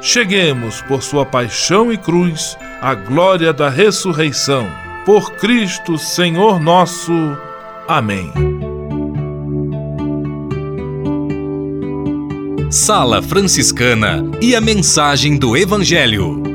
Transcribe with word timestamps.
cheguemos, 0.00 0.80
por 0.82 1.02
sua 1.02 1.24
paixão 1.26 1.92
e 1.92 1.96
cruz, 1.96 2.56
à 2.80 2.94
glória 2.94 3.52
da 3.52 3.68
ressurreição. 3.68 4.66
Por 5.04 5.32
Cristo, 5.32 5.98
Senhor 5.98 6.60
nosso. 6.60 7.12
Amém. 7.88 8.32
Sala 12.70 13.20
Franciscana 13.20 14.22
e 14.40 14.54
a 14.54 14.60
mensagem 14.60 15.36
do 15.36 15.56
Evangelho. 15.56 16.50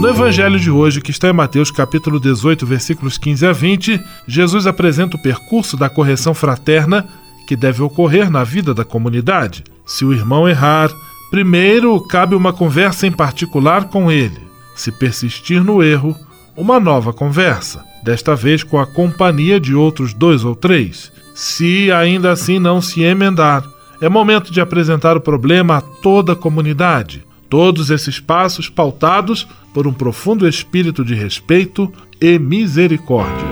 No 0.00 0.08
evangelho 0.08 0.58
de 0.58 0.68
hoje, 0.68 1.00
que 1.00 1.12
está 1.12 1.28
em 1.28 1.32
Mateus 1.32 1.70
capítulo 1.70 2.18
18, 2.18 2.66
versículos 2.66 3.16
15 3.16 3.46
a 3.46 3.52
20, 3.52 4.00
Jesus 4.26 4.66
apresenta 4.66 5.16
o 5.16 5.22
percurso 5.22 5.76
da 5.76 5.88
correção 5.88 6.34
fraterna 6.34 7.08
que 7.42 7.56
deve 7.56 7.82
ocorrer 7.82 8.30
na 8.30 8.44
vida 8.44 8.72
da 8.72 8.84
comunidade. 8.84 9.64
Se 9.84 10.04
o 10.04 10.12
irmão 10.12 10.48
errar, 10.48 10.90
primeiro 11.30 12.00
cabe 12.00 12.34
uma 12.34 12.52
conversa 12.52 13.06
em 13.06 13.12
particular 13.12 13.88
com 13.88 14.10
ele. 14.10 14.40
Se 14.74 14.90
persistir 14.90 15.62
no 15.62 15.82
erro, 15.82 16.16
uma 16.56 16.78
nova 16.78 17.12
conversa, 17.12 17.84
desta 18.02 18.34
vez 18.34 18.62
com 18.62 18.78
a 18.78 18.86
companhia 18.86 19.60
de 19.60 19.74
outros 19.74 20.12
dois 20.14 20.44
ou 20.44 20.54
três. 20.54 21.12
Se 21.34 21.90
ainda 21.90 22.30
assim 22.30 22.58
não 22.58 22.80
se 22.80 23.02
emendar, 23.02 23.64
é 24.00 24.08
momento 24.08 24.52
de 24.52 24.60
apresentar 24.60 25.16
o 25.16 25.20
problema 25.20 25.76
a 25.76 25.80
toda 25.80 26.32
a 26.32 26.36
comunidade. 26.36 27.24
Todos 27.48 27.90
esses 27.90 28.18
passos 28.18 28.68
pautados 28.68 29.46
por 29.72 29.86
um 29.86 29.92
profundo 29.92 30.48
espírito 30.48 31.04
de 31.04 31.14
respeito 31.14 31.92
e 32.20 32.38
misericórdia. 32.38 33.46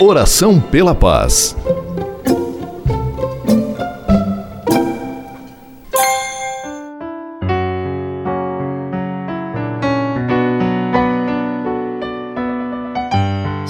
Oração 0.00 0.60
pela 0.60 0.94
paz. 0.94 1.56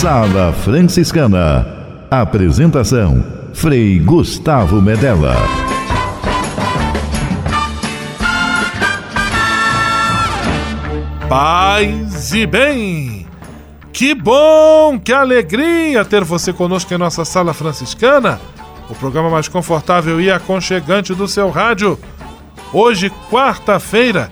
Sala 0.00 0.52
Franciscana. 0.52 1.66
Apresentação 2.08 3.20
Frei 3.52 3.98
Gustavo 3.98 4.80
Medella. 4.80 5.34
Paz 11.28 12.32
e 12.32 12.46
bem! 12.46 13.26
Que 13.92 14.14
bom, 14.14 15.00
que 15.00 15.12
alegria 15.12 16.04
ter 16.04 16.22
você 16.22 16.52
conosco 16.52 16.94
em 16.94 16.98
nossa 16.98 17.24
sala 17.24 17.52
franciscana, 17.52 18.40
o 18.88 18.94
programa 18.94 19.28
mais 19.28 19.48
confortável 19.48 20.20
e 20.20 20.30
aconchegante 20.30 21.12
do 21.12 21.26
seu 21.26 21.50
rádio. 21.50 21.98
Hoje, 22.72 23.10
quarta-feira, 23.28 24.30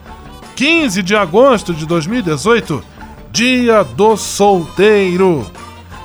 15 0.54 1.02
de 1.02 1.16
agosto 1.16 1.74
de 1.74 1.84
2018, 1.86 2.84
dia 3.36 3.84
do 3.84 4.16
solteiro. 4.16 5.46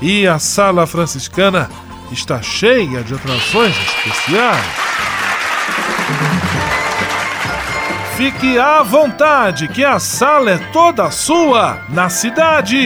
E 0.02 0.26
a 0.26 0.38
sala 0.38 0.86
franciscana 0.86 1.70
está 2.10 2.42
cheia 2.42 3.02
de 3.02 3.14
atrações 3.14 3.74
especiais. 3.74 4.66
Fique 8.18 8.58
à 8.58 8.82
vontade, 8.82 9.66
que 9.68 9.82
a 9.82 9.98
sala 9.98 10.50
é 10.50 10.58
toda 10.74 11.10
sua, 11.10 11.78
na 11.88 12.10
cidade 12.10 12.84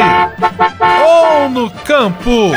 ou 1.04 1.50
no 1.50 1.68
campo. 1.68 2.52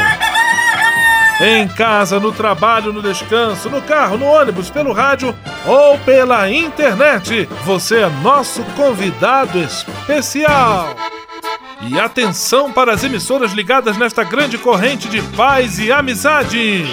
Em 1.42 1.68
casa, 1.70 2.20
no 2.20 2.32
trabalho, 2.32 2.94
no 2.94 3.02
descanso, 3.02 3.68
no 3.68 3.82
carro, 3.82 4.16
no 4.16 4.26
ônibus, 4.28 4.70
pelo 4.70 4.94
rádio 4.94 5.36
ou 5.66 5.98
pela 6.00 6.52
internet, 6.52 7.50
você 7.66 8.02
é 8.02 8.10
nosso 8.22 8.62
convidado 8.76 9.58
especial. 9.58 10.96
E 11.82 11.98
atenção 11.98 12.72
para 12.72 12.94
as 12.94 13.04
emissoras 13.04 13.54
ligadas 13.54 13.98
nesta 13.98 14.24
grande 14.24 14.58
corrente 14.58 15.08
de 15.08 15.22
paz 15.36 15.80
e 15.80 15.92
amizade. 15.92 16.86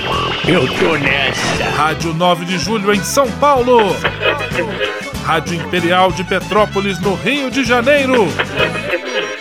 Eu 0.46 0.66
tô 0.78 0.96
nessa. 0.96 1.70
Rádio 1.76 2.14
9 2.14 2.44
de 2.44 2.58
Julho 2.58 2.94
em 2.94 3.02
São 3.02 3.30
Paulo. 3.32 3.78
Rádio 5.24 5.56
Imperial 5.56 6.12
de 6.12 6.22
Petrópolis 6.22 7.00
no 7.00 7.14
Rio 7.14 7.50
de 7.50 7.64
Janeiro. 7.64 8.26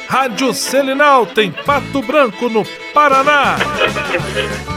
Rádio 0.09 0.51
Selinalta 0.53 1.43
em 1.43 1.51
Pato 1.51 2.01
Branco 2.01 2.49
no 2.49 2.65
Paraná. 2.93 3.55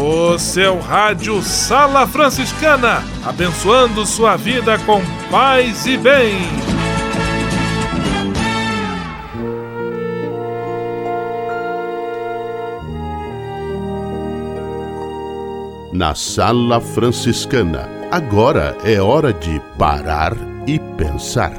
O 0.00 0.38
seu 0.38 0.78
rádio 0.78 1.42
Sala 1.42 2.06
Franciscana, 2.06 3.02
abençoando 3.26 4.06
sua 4.06 4.36
vida 4.36 4.78
com 4.78 5.02
paz 5.28 5.86
e 5.86 5.96
bem. 5.96 6.36
Na 15.92 16.14
Sala 16.14 16.80
Franciscana, 16.80 17.88
agora 18.12 18.78
é 18.84 19.00
hora 19.00 19.32
de 19.32 19.60
parar 19.76 20.32
e 20.64 20.78
pensar. 20.96 21.52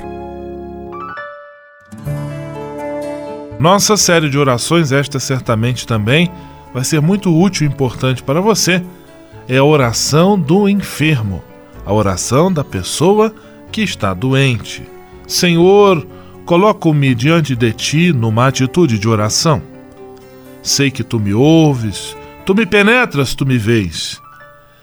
Nossa 3.59 3.97
série 3.97 4.29
de 4.29 4.37
orações, 4.37 4.93
esta 4.93 5.19
certamente 5.19 5.85
também 5.85 6.31
vai 6.73 6.83
ser 6.83 7.01
muito 7.01 7.35
útil 7.35 7.67
e 7.67 7.69
importante 7.69 8.23
para 8.23 8.41
você. 8.41 8.83
É 9.47 9.57
a 9.57 9.63
oração 9.63 10.39
do 10.39 10.69
enfermo, 10.69 11.43
a 11.85 11.93
oração 11.93 12.51
da 12.51 12.63
pessoa 12.63 13.33
que 13.71 13.81
está 13.81 14.13
doente. 14.13 14.83
Senhor, 15.27 16.05
coloco-me 16.45 17.13
diante 17.15 17.55
de 17.55 17.71
ti 17.73 18.13
numa 18.13 18.47
atitude 18.47 18.99
de 18.99 19.07
oração. 19.07 19.61
Sei 20.61 20.91
que 20.91 21.03
tu 21.03 21.19
me 21.19 21.33
ouves, 21.33 22.15
tu 22.45 22.53
me 22.53 22.65
penetras, 22.65 23.33
tu 23.33 23.45
me 23.45 23.57
vês. 23.57 24.21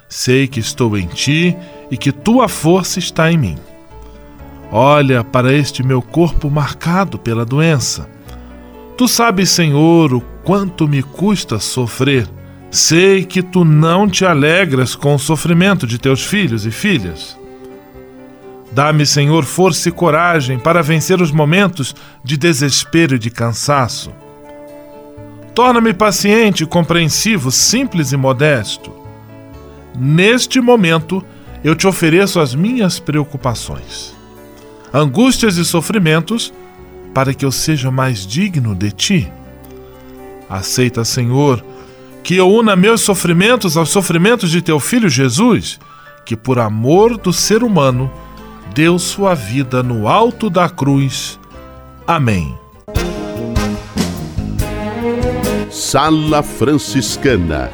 Sei 0.08 0.46
que 0.46 0.60
estou 0.60 0.96
em 0.96 1.06
ti 1.06 1.56
e 1.90 1.96
que 1.96 2.12
tua 2.12 2.48
força 2.48 2.98
está 2.98 3.30
em 3.30 3.36
mim. 3.36 3.56
Olha 4.70 5.22
para 5.22 5.52
este 5.52 5.82
meu 5.82 6.02
corpo 6.02 6.50
marcado 6.50 7.18
pela 7.18 7.44
doença. 7.44 8.08
Tu 8.96 9.06
sabes, 9.06 9.50
Senhor, 9.50 10.14
o 10.14 10.20
quanto 10.46 10.86
me 10.86 11.02
custa 11.02 11.58
sofrer. 11.58 12.28
Sei 12.70 13.24
que 13.24 13.42
tu 13.42 13.64
não 13.64 14.08
te 14.08 14.24
alegras 14.24 14.94
com 14.94 15.12
o 15.12 15.18
sofrimento 15.18 15.88
de 15.88 15.98
teus 15.98 16.22
filhos 16.22 16.64
e 16.64 16.70
filhas. 16.70 17.36
Dá-me, 18.70 19.04
Senhor, 19.04 19.44
força 19.44 19.88
e 19.88 19.92
coragem 19.92 20.56
para 20.56 20.84
vencer 20.84 21.20
os 21.20 21.32
momentos 21.32 21.96
de 22.22 22.36
desespero 22.36 23.16
e 23.16 23.18
de 23.18 23.28
cansaço. 23.28 24.12
Torna-me 25.52 25.92
paciente, 25.92 26.64
compreensivo, 26.64 27.50
simples 27.50 28.12
e 28.12 28.16
modesto. 28.16 28.92
Neste 29.98 30.60
momento, 30.60 31.24
eu 31.64 31.74
te 31.74 31.88
ofereço 31.88 32.38
as 32.38 32.54
minhas 32.54 33.00
preocupações, 33.00 34.14
angústias 34.94 35.56
e 35.56 35.64
sofrimentos, 35.64 36.54
para 37.12 37.34
que 37.34 37.44
eu 37.44 37.50
seja 37.50 37.90
mais 37.90 38.24
digno 38.24 38.76
de 38.76 38.92
ti. 38.92 39.32
Aceita, 40.48 41.04
Senhor, 41.04 41.64
que 42.22 42.36
eu 42.36 42.50
una 42.50 42.76
meus 42.76 43.00
sofrimentos 43.00 43.76
aos 43.76 43.90
sofrimentos 43.90 44.50
de 44.50 44.62
teu 44.62 44.80
filho 44.80 45.08
Jesus, 45.08 45.78
que 46.24 46.36
por 46.36 46.58
amor 46.58 47.16
do 47.16 47.32
ser 47.32 47.62
humano 47.62 48.10
deu 48.74 48.98
sua 48.98 49.34
vida 49.34 49.82
no 49.82 50.08
alto 50.08 50.50
da 50.50 50.68
cruz. 50.68 51.38
Amém. 52.06 52.56
Sala 55.70 56.42
Franciscana 56.42 57.70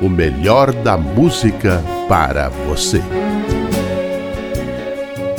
o 0.00 0.08
melhor 0.08 0.72
da 0.72 0.96
música 0.96 1.82
para 2.08 2.48
você. 2.48 3.02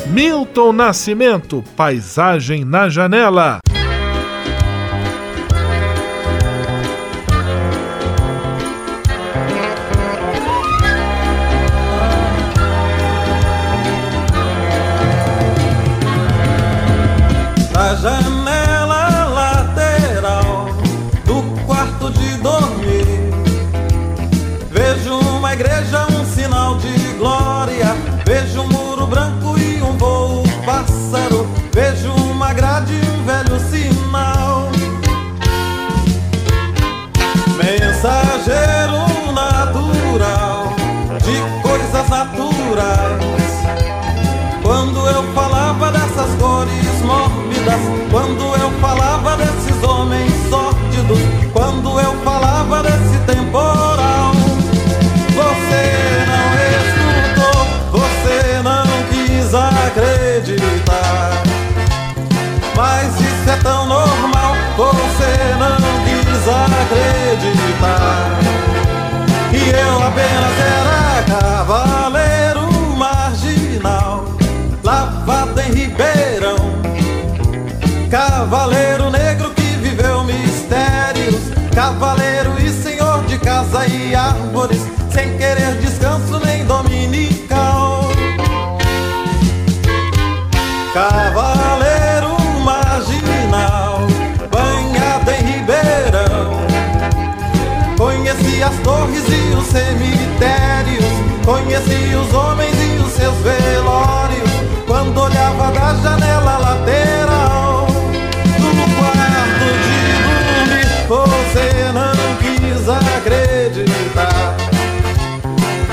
Milton 0.07 0.73
Nascimento, 0.73 1.63
Paisagem 1.75 2.65
na 2.65 2.89
Janela. 2.89 3.59
As 98.67 98.77
torres 98.79 99.23
e 99.29 99.55
os 99.55 99.65
cemitérios, 99.67 101.05
conheci 101.45 102.15
os 102.15 102.33
homens 102.33 102.73
e 102.73 102.97
os 103.01 103.13
seus 103.13 103.35
velórios. 103.37 104.51
Quando 104.85 105.17
olhava 105.21 105.71
da 105.71 105.95
janela 105.95 106.57
lateral 106.57 107.87
do 107.87 108.71
quarto 108.97 109.67
de 109.85 109.97
você 111.07 111.91
não 111.93 112.35
quis 112.41 112.89
acreditar. 112.89 114.55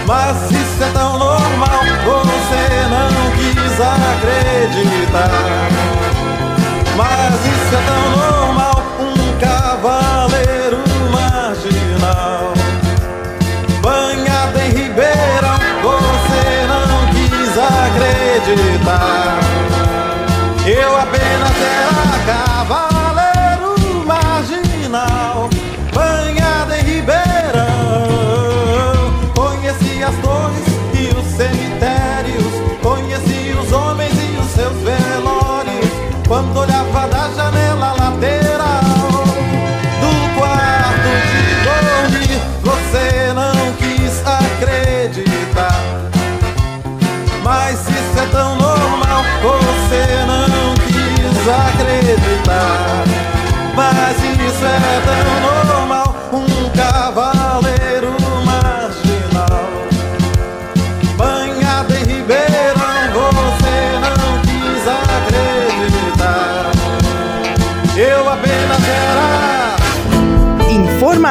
Mas 0.07 0.50
isso 0.50 0.83
é 0.83 0.90
tão 0.93 1.19
normal, 1.19 1.85
você 2.04 2.88
não 2.90 3.31
quis 3.37 3.81
acreditar. 3.81 5.14
Acreditar. 18.54 19.43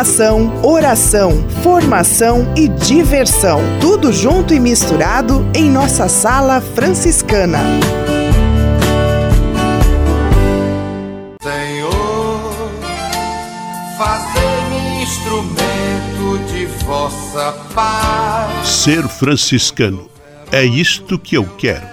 Informação, 0.03 0.61
oração, 0.61 1.49
formação 1.63 2.53
e 2.57 2.67
diversão. 2.67 3.61
Tudo 3.79 4.11
junto 4.11 4.53
e 4.53 4.59
misturado 4.59 5.49
em 5.55 5.69
nossa 5.69 6.09
sala 6.09 6.59
franciscana. 6.59 7.59
Senhor, 11.41 12.69
fazei-me 13.97 15.03
instrumento 15.03 16.51
de 16.51 16.65
vossa 16.83 17.53
paz. 17.73 18.67
Ser 18.67 19.07
franciscano. 19.07 20.09
É 20.51 20.65
isto 20.65 21.17
que 21.17 21.37
eu 21.37 21.45
quero. 21.57 21.92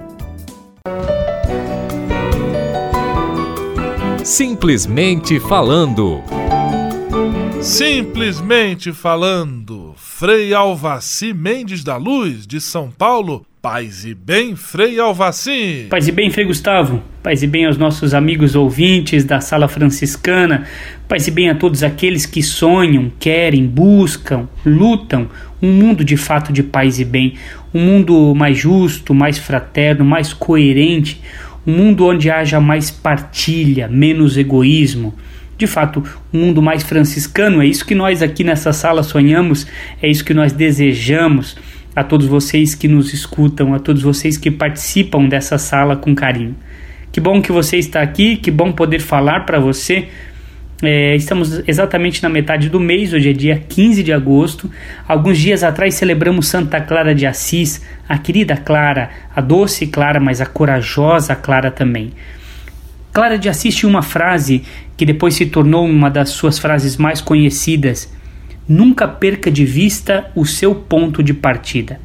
Simplesmente 4.24 5.38
falando. 5.38 6.22
Simplesmente 7.60 8.92
falando, 8.92 9.92
Frei 9.96 10.54
Alvaci 10.54 11.34
Mendes 11.34 11.84
da 11.84 11.96
Luz, 11.96 12.46
de 12.46 12.60
São 12.60 12.90
Paulo, 12.90 13.44
Paz 13.70 14.06
e 14.06 14.14
bem, 14.14 14.56
Frei 14.56 14.98
Alvaci. 14.98 15.88
Paz 15.90 16.08
e 16.08 16.10
bem, 16.10 16.30
Frei 16.30 16.46
Gustavo. 16.46 17.02
Paz 17.22 17.42
e 17.42 17.46
bem 17.46 17.66
aos 17.66 17.76
nossos 17.76 18.14
amigos 18.14 18.54
ouvintes 18.54 19.24
da 19.24 19.42
Sala 19.42 19.68
Franciscana. 19.68 20.64
Paz 21.06 21.28
e 21.28 21.30
bem 21.30 21.50
a 21.50 21.54
todos 21.54 21.82
aqueles 21.82 22.24
que 22.24 22.42
sonham, 22.42 23.12
querem, 23.20 23.66
buscam, 23.66 24.48
lutam 24.64 25.28
um 25.60 25.70
mundo 25.70 26.02
de 26.02 26.16
fato 26.16 26.50
de 26.50 26.62
paz 26.62 26.98
e 26.98 27.04
bem, 27.04 27.34
um 27.74 27.84
mundo 27.84 28.34
mais 28.34 28.56
justo, 28.56 29.12
mais 29.12 29.36
fraterno, 29.36 30.02
mais 30.02 30.32
coerente, 30.32 31.20
um 31.66 31.72
mundo 31.76 32.06
onde 32.06 32.30
haja 32.30 32.58
mais 32.58 32.90
partilha, 32.90 33.86
menos 33.86 34.38
egoísmo. 34.38 35.14
De 35.58 35.66
fato, 35.66 36.02
um 36.32 36.38
mundo 36.38 36.62
mais 36.62 36.82
franciscano, 36.82 37.60
é 37.60 37.66
isso 37.66 37.84
que 37.84 37.94
nós 37.94 38.22
aqui 38.22 38.42
nessa 38.44 38.72
sala 38.72 39.02
sonhamos, 39.02 39.66
é 40.00 40.08
isso 40.08 40.24
que 40.24 40.32
nós 40.32 40.52
desejamos 40.52 41.54
a 41.94 42.04
todos 42.04 42.26
vocês 42.26 42.74
que 42.74 42.88
nos 42.88 43.12
escutam, 43.12 43.74
a 43.74 43.78
todos 43.78 44.02
vocês 44.02 44.36
que 44.36 44.50
participam 44.50 45.26
dessa 45.26 45.58
sala 45.58 45.96
com 45.96 46.14
carinho. 46.14 46.56
Que 47.10 47.20
bom 47.20 47.40
que 47.40 47.50
você 47.50 47.78
está 47.78 48.02
aqui, 48.02 48.36
que 48.36 48.50
bom 48.50 48.72
poder 48.72 49.00
falar 49.00 49.46
para 49.46 49.58
você. 49.58 50.08
É, 50.80 51.16
estamos 51.16 51.60
exatamente 51.66 52.22
na 52.22 52.28
metade 52.28 52.68
do 52.68 52.78
mês, 52.78 53.12
hoje 53.12 53.30
é 53.30 53.32
dia 53.32 53.58
15 53.68 54.02
de 54.02 54.12
agosto. 54.12 54.70
Alguns 55.08 55.38
dias 55.38 55.64
atrás 55.64 55.94
celebramos 55.94 56.46
Santa 56.46 56.80
Clara 56.80 57.14
de 57.14 57.26
Assis, 57.26 57.82
a 58.08 58.16
querida 58.16 58.56
Clara, 58.56 59.10
a 59.34 59.40
doce 59.40 59.88
Clara, 59.88 60.20
mas 60.20 60.40
a 60.40 60.46
corajosa 60.46 61.34
Clara 61.34 61.70
também. 61.70 62.12
Clara 63.12 63.36
de 63.36 63.48
Assis 63.48 63.74
tinha 63.74 63.90
uma 63.90 64.02
frase 64.02 64.62
que 64.96 65.04
depois 65.04 65.34
se 65.34 65.46
tornou 65.46 65.84
uma 65.84 66.08
das 66.08 66.30
suas 66.30 66.58
frases 66.58 66.96
mais 66.96 67.20
conhecidas 67.20 68.08
Nunca 68.68 69.08
perca 69.08 69.50
de 69.50 69.64
vista 69.64 70.30
o 70.34 70.44
seu 70.44 70.74
ponto 70.74 71.22
de 71.22 71.32
partida. 71.32 71.98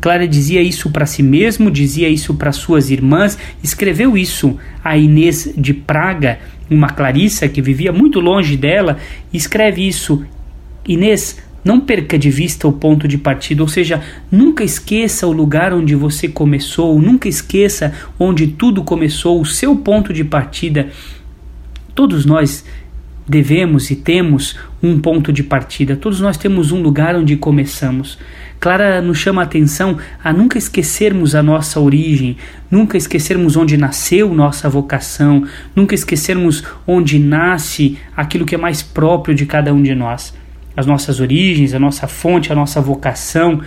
Clara 0.00 0.26
dizia 0.26 0.62
isso 0.62 0.90
para 0.90 1.04
si 1.04 1.22
mesmo, 1.22 1.70
dizia 1.70 2.08
isso 2.08 2.34
para 2.34 2.52
suas 2.52 2.90
irmãs, 2.90 3.38
escreveu 3.62 4.16
isso 4.16 4.58
a 4.82 4.96
Inês 4.96 5.52
de 5.56 5.74
Praga, 5.74 6.38
uma 6.70 6.88
Clarissa 6.88 7.46
que 7.48 7.60
vivia 7.60 7.92
muito 7.92 8.18
longe 8.18 8.56
dela, 8.56 8.96
escreve 9.32 9.86
isso. 9.86 10.24
Inês, 10.88 11.38
não 11.62 11.78
perca 11.78 12.18
de 12.18 12.30
vista 12.30 12.66
o 12.66 12.72
ponto 12.72 13.06
de 13.06 13.18
partida, 13.18 13.62
ou 13.62 13.68
seja, 13.68 14.02
nunca 14.30 14.64
esqueça 14.64 15.26
o 15.26 15.32
lugar 15.32 15.74
onde 15.74 15.94
você 15.94 16.26
começou, 16.26 16.98
nunca 17.00 17.28
esqueça 17.28 17.92
onde 18.18 18.46
tudo 18.46 18.82
começou, 18.82 19.38
o 19.38 19.44
seu 19.44 19.76
ponto 19.76 20.12
de 20.14 20.24
partida. 20.24 20.88
Todos 21.94 22.24
nós 22.24 22.64
devemos 23.30 23.90
e 23.92 23.96
temos 23.96 24.58
um 24.82 24.98
ponto 24.98 25.32
de 25.32 25.44
partida. 25.44 25.94
Todos 25.94 26.20
nós 26.20 26.36
temos 26.36 26.72
um 26.72 26.82
lugar 26.82 27.14
onde 27.14 27.36
começamos. 27.36 28.18
Clara 28.58 29.00
nos 29.00 29.18
chama 29.18 29.40
a 29.40 29.44
atenção 29.44 29.96
a 30.22 30.32
nunca 30.32 30.58
esquecermos 30.58 31.34
a 31.36 31.42
nossa 31.42 31.78
origem, 31.78 32.36
nunca 32.68 32.98
esquecermos 32.98 33.56
onde 33.56 33.76
nasceu 33.76 34.34
nossa 34.34 34.68
vocação, 34.68 35.46
nunca 35.74 35.94
esquecermos 35.94 36.64
onde 36.86 37.20
nasce 37.20 37.96
aquilo 38.16 38.44
que 38.44 38.56
é 38.56 38.58
mais 38.58 38.82
próprio 38.82 39.34
de 39.34 39.46
cada 39.46 39.72
um 39.72 39.80
de 39.80 39.94
nós. 39.94 40.34
As 40.76 40.84
nossas 40.84 41.20
origens, 41.20 41.72
a 41.72 41.78
nossa 41.78 42.08
fonte, 42.08 42.52
a 42.52 42.54
nossa 42.54 42.80
vocação. 42.80 43.60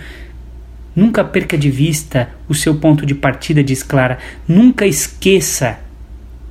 Nunca 0.94 1.24
perca 1.24 1.56
de 1.56 1.70
vista 1.70 2.28
o 2.48 2.54
seu 2.54 2.74
ponto 2.74 3.06
de 3.06 3.14
partida, 3.14 3.64
diz 3.64 3.82
Clara. 3.82 4.18
Nunca 4.46 4.86
esqueça 4.86 5.78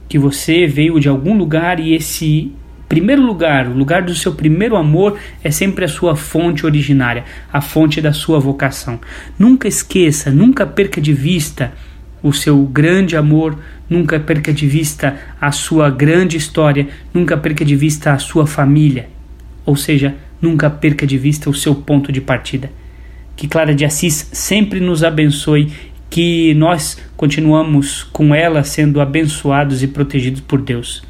que 0.09 0.17
você 0.17 0.65
veio 0.65 0.99
de 0.99 1.07
algum 1.07 1.37
lugar 1.37 1.79
e 1.79 1.93
esse 1.93 2.51
primeiro 2.93 3.23
lugar, 3.23 3.67
o 3.67 3.73
lugar 3.73 4.03
do 4.03 4.13
seu 4.13 4.35
primeiro 4.35 4.75
amor 4.75 5.17
é 5.43 5.49
sempre 5.49 5.83
a 5.83 5.87
sua 5.87 6.15
fonte 6.15 6.63
originária, 6.63 7.23
a 7.51 7.59
fonte 7.59 7.99
da 7.99 8.13
sua 8.13 8.39
vocação. 8.39 8.99
Nunca 9.37 9.67
esqueça, 9.67 10.29
nunca 10.29 10.63
perca 10.63 11.01
de 11.01 11.11
vista 11.11 11.73
o 12.21 12.31
seu 12.31 12.61
grande 12.65 13.17
amor, 13.17 13.57
nunca 13.89 14.19
perca 14.19 14.53
de 14.53 14.67
vista 14.67 15.17
a 15.41 15.51
sua 15.51 15.89
grande 15.89 16.37
história, 16.37 16.87
nunca 17.11 17.35
perca 17.35 17.65
de 17.65 17.75
vista 17.75 18.13
a 18.13 18.19
sua 18.19 18.45
família. 18.45 19.09
Ou 19.65 19.75
seja, 19.75 20.13
nunca 20.39 20.69
perca 20.69 21.07
de 21.07 21.17
vista 21.17 21.49
o 21.49 21.53
seu 21.53 21.73
ponto 21.73 22.11
de 22.11 22.21
partida. 22.21 22.71
Que 23.35 23.47
Clara 23.47 23.73
de 23.73 23.83
Assis 23.83 24.29
sempre 24.31 24.79
nos 24.79 25.03
abençoe, 25.03 25.71
que 26.11 26.53
nós 26.53 26.99
continuamos 27.17 28.03
com 28.03 28.35
ela 28.35 28.63
sendo 28.63 29.01
abençoados 29.01 29.81
e 29.81 29.87
protegidos 29.87 30.41
por 30.41 30.61
Deus. 30.61 31.01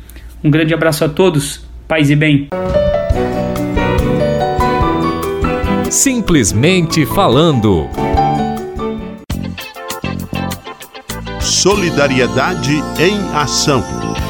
Um 0.41 0.49
grande 0.49 0.73
abraço 0.73 1.03
a 1.03 1.09
todos 1.09 1.72
Paz 1.87 2.09
e 2.09 2.15
bem. 2.15 2.49
Simplesmente 5.89 7.05
falando. 7.05 7.87
Solidariedade 11.41 12.73
em 12.99 13.35
Ação. 13.35 13.83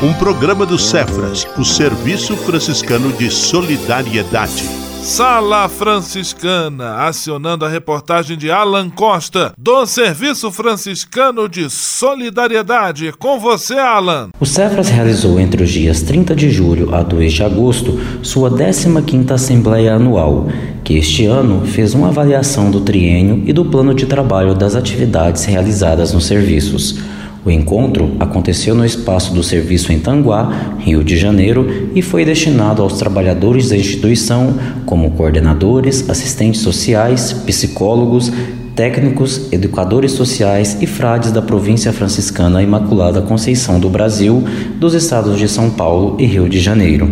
Um 0.03 0.13
programa 0.13 0.65
do 0.65 0.77
Cefras, 0.77 1.47
o 1.57 1.63
Serviço 1.63 2.35
Franciscano 2.35 3.13
de 3.13 3.31
Solidariedade. 3.31 4.82
Sala 5.03 5.67
Franciscana, 5.67 6.95
acionando 6.99 7.65
a 7.65 7.69
reportagem 7.69 8.37
de 8.37 8.49
Alan 8.49 8.89
Costa, 8.89 9.51
do 9.57 9.85
Serviço 9.85 10.49
Franciscano 10.49 11.49
de 11.49 11.69
Solidariedade. 11.69 13.11
Com 13.19 13.37
você, 13.37 13.73
Alan. 13.73 14.29
O 14.39 14.45
Cefras 14.45 14.87
realizou 14.87 15.37
entre 15.41 15.61
os 15.61 15.69
dias 15.69 16.01
30 16.03 16.33
de 16.33 16.49
julho 16.49 16.95
a 16.95 17.03
2 17.03 17.33
de 17.33 17.43
agosto 17.43 17.99
sua 18.21 18.49
15ª 18.49 19.31
Assembleia 19.31 19.95
Anual, 19.95 20.47
que 20.85 20.93
este 20.93 21.25
ano 21.25 21.65
fez 21.65 21.93
uma 21.93 22.07
avaliação 22.07 22.71
do 22.71 22.79
triênio 22.79 23.43
e 23.45 23.51
do 23.51 23.65
plano 23.65 23.93
de 23.93 24.05
trabalho 24.05 24.55
das 24.55 24.73
atividades 24.73 25.43
realizadas 25.43 26.13
nos 26.13 26.25
serviços. 26.25 26.97
O 27.45 27.51
encontro 27.51 28.15
aconteceu 28.21 28.73
no 28.73 28.85
espaço 28.85 29.33
do 29.33 29.43
serviço 29.43 29.91
em 29.91 29.99
Tanguá, 29.99 30.75
Rio 30.79 31.03
de 31.03 31.17
Janeiro, 31.17 31.89
e 31.93 32.01
foi 32.01 32.23
destinado 32.23 32.81
aos 32.81 32.93
trabalhadores 32.93 33.69
da 33.69 33.75
instituição, 33.75 34.53
como 34.85 35.11
coordenadores, 35.11 36.09
assistentes 36.09 36.61
sociais, 36.61 37.33
psicólogos, 37.33 38.31
técnicos, 38.73 39.51
educadores 39.51 40.13
sociais 40.13 40.77
e 40.81 40.87
frades 40.87 41.33
da 41.33 41.41
província 41.41 41.91
franciscana 41.91 42.63
Imaculada 42.63 43.21
Conceição 43.21 43.77
do 43.77 43.89
Brasil, 43.89 44.41
dos 44.79 44.93
estados 44.93 45.37
de 45.37 45.49
São 45.49 45.69
Paulo 45.69 46.15
e 46.19 46.25
Rio 46.25 46.47
de 46.47 46.61
Janeiro. 46.61 47.11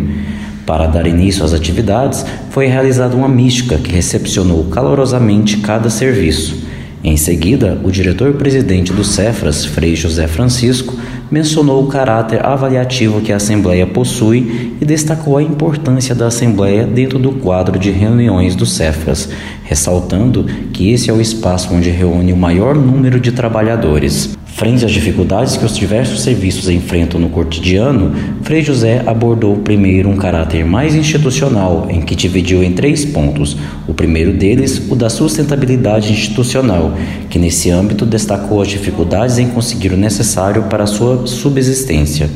Para 0.64 0.86
dar 0.86 1.06
início 1.06 1.44
às 1.44 1.52
atividades, 1.52 2.24
foi 2.48 2.66
realizada 2.66 3.14
uma 3.14 3.28
mística 3.28 3.76
que 3.76 3.92
recepcionou 3.92 4.64
calorosamente 4.64 5.58
cada 5.58 5.90
serviço. 5.90 6.61
Em 7.04 7.16
seguida, 7.16 7.80
o 7.82 7.90
diretor-presidente 7.90 8.92
do 8.92 9.02
Cefras, 9.02 9.64
Frei 9.64 9.96
José 9.96 10.28
Francisco, 10.28 10.96
mencionou 11.28 11.82
o 11.82 11.88
caráter 11.88 12.46
avaliativo 12.46 13.20
que 13.20 13.32
a 13.32 13.36
Assembleia 13.36 13.84
possui 13.84 14.76
e 14.80 14.84
destacou 14.84 15.36
a 15.36 15.42
importância 15.42 16.14
da 16.14 16.28
Assembleia 16.28 16.86
dentro 16.86 17.18
do 17.18 17.32
quadro 17.32 17.76
de 17.76 17.90
reuniões 17.90 18.54
do 18.54 18.64
Cefras, 18.64 19.28
ressaltando 19.64 20.44
que 20.72 20.92
esse 20.92 21.10
é 21.10 21.12
o 21.12 21.20
espaço 21.20 21.74
onde 21.74 21.90
reúne 21.90 22.32
o 22.32 22.36
maior 22.36 22.76
número 22.76 23.18
de 23.18 23.32
trabalhadores. 23.32 24.38
Frente 24.62 24.84
às 24.84 24.92
dificuldades 24.92 25.56
que 25.56 25.64
os 25.64 25.76
diversos 25.76 26.22
serviços 26.22 26.68
enfrentam 26.68 27.20
no 27.20 27.28
cotidiano, 27.30 28.12
Frei 28.42 28.62
José 28.62 29.02
abordou 29.04 29.56
primeiro 29.56 30.08
um 30.08 30.16
caráter 30.16 30.64
mais 30.64 30.94
institucional, 30.94 31.88
em 31.90 32.00
que 32.00 32.14
dividiu 32.14 32.62
em 32.62 32.72
três 32.72 33.04
pontos. 33.04 33.56
O 33.88 33.92
primeiro 33.92 34.32
deles, 34.32 34.80
o 34.88 34.94
da 34.94 35.10
sustentabilidade 35.10 36.12
institucional, 36.12 36.96
que 37.28 37.40
nesse 37.40 37.70
âmbito 37.70 38.06
destacou 38.06 38.62
as 38.62 38.68
dificuldades 38.68 39.36
em 39.36 39.48
conseguir 39.48 39.94
o 39.94 39.96
necessário 39.96 40.62
para 40.70 40.84
a 40.84 40.86
sua 40.86 41.26
subsistência. 41.26 42.30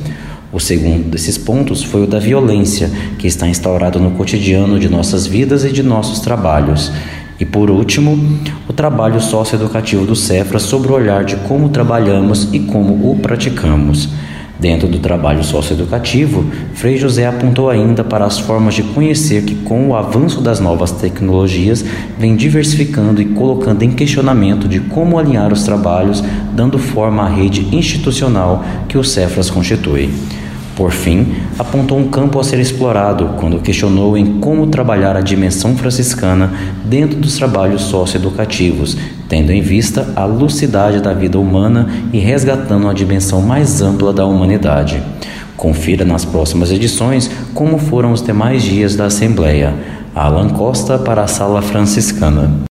O 0.53 0.59
segundo 0.59 1.09
desses 1.09 1.39
pontos 1.39 1.85
foi 1.85 2.03
o 2.03 2.09
da 2.09 2.19
violência, 2.19 2.91
que 3.21 3.29
está 3.29 3.47
instaurado 3.47 4.01
no 4.01 4.11
cotidiano 4.11 4.81
de 4.81 4.89
nossas 4.89 5.29
vidas 5.29 5.65
e 5.65 5.71
de 5.71 5.85
nossos 5.85 6.19
trabalhos. 6.19 6.91
E 7.39 7.45
por 7.45 7.71
último, 7.71 8.19
o 8.67 8.73
trabalho 8.73 9.21
socioeducativo 9.21 10.07
do 10.07 10.17
Cefra 10.17 10.59
sobre 10.59 10.91
o 10.91 10.95
olhar 10.95 11.25
de 11.25 11.37
como 11.37 11.69
trabalhamos 11.69 12.49
e 12.53 12.61
como 12.61 13.11
o 13.11 13.19
praticamos. 13.19 14.09
Dentro 14.59 14.89
do 14.89 14.99
trabalho 14.99 15.45
socioeducativo, 15.45 16.47
Frei 16.73 16.97
José 16.97 17.27
apontou 17.27 17.69
ainda 17.69 18.03
para 18.03 18.25
as 18.25 18.39
formas 18.39 18.75
de 18.75 18.83
conhecer 18.83 19.45
que, 19.45 19.55
com 19.55 19.91
o 19.91 19.95
avanço 19.95 20.41
das 20.41 20.61
novas 20.61 20.93
tecnologias, 20.93 21.85
vem 22.19 22.35
diversificando 22.35 23.21
e 23.21 23.27
colocando 23.27 23.83
em 23.83 23.91
questionamento 23.91 24.67
de 24.67 24.81
como 24.81 25.19
alinhar 25.19 25.53
os 25.53 25.65
trabalhos, 25.65 26.25
dando 26.55 26.79
forma 26.79 27.25
à 27.25 27.29
rede 27.29 27.77
institucional 27.77 28.65
que 28.89 28.97
o 28.97 29.05
Cefras 29.05 29.51
constitui. 29.51 30.09
Por 30.77 30.93
fim, 30.93 31.35
apontou 31.59 31.99
um 31.99 32.09
campo 32.09 32.39
a 32.39 32.45
ser 32.45 32.61
explorado 32.61 33.31
quando 33.41 33.61
questionou 33.61 34.15
em 34.15 34.39
como 34.41 34.67
trabalhar 34.67 35.17
a 35.17 35.23
dimensão 35.23 35.75
franciscana 35.75 36.53
dentro 36.85 37.19
dos 37.19 37.35
trabalhos 37.39 37.81
socioeducativos, 37.81 38.95
tendo 39.27 39.53
em 39.53 39.63
vista 39.63 40.13
a 40.15 40.27
lucidade 40.27 41.01
da 41.01 41.15
vida 41.15 41.39
humana 41.39 41.89
e 42.13 42.19
resgatando 42.19 42.89
a 42.89 42.93
dimensão 42.93 43.41
mais 43.41 43.81
ampla 43.81 44.13
da 44.13 44.27
humanidade. 44.27 45.03
Confira 45.57 46.05
nas 46.05 46.27
próximas 46.27 46.71
edições 46.71 47.31
como 47.55 47.79
foram 47.79 48.13
os 48.13 48.21
demais 48.21 48.63
dias 48.63 48.95
da 48.95 49.07
Assembleia. 49.07 49.73
Alan 50.15 50.51
Costa 50.51 50.99
para 50.99 51.23
a 51.23 51.27
Sala 51.27 51.63
Franciscana. 51.63 52.67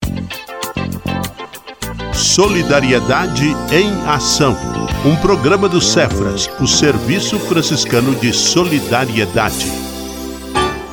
Solidariedade 2.35 3.47
em 3.70 4.09
Ação. 4.09 4.57
Um 5.07 5.14
programa 5.14 5.68
do 5.68 5.81
Cefras, 5.81 6.51
o 6.59 6.66
Serviço 6.66 7.38
Franciscano 7.38 8.12
de 8.16 8.33
Solidariedade. 8.33 9.70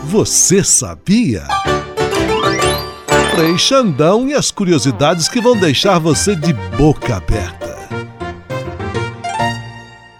Você 0.03 0.63
sabia? 0.63 1.47
Frei 3.33 3.57
Xandão 3.57 4.27
e 4.27 4.35
as 4.35 4.51
curiosidades 4.51 5.27
que 5.27 5.41
vão 5.41 5.57
deixar 5.57 5.97
você 5.97 6.35
de 6.35 6.53
boca 6.77 7.15
aberta. 7.15 7.75